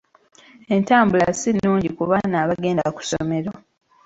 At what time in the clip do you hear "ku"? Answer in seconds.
1.97-2.03, 2.95-3.01